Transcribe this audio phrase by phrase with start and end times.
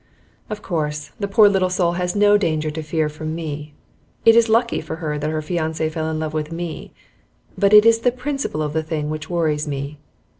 [0.49, 3.75] Of course, the poor little soul has no danger to fear from me;
[4.25, 6.91] it is lucky for her that her fiance fell in love with me;
[7.55, 9.99] but it is the principle of the thing which worries me.